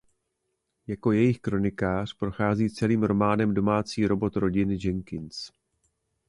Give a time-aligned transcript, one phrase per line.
[0.87, 5.51] Jako jejich kronikář prochází celým románem domácí robot rodiny Jenkins.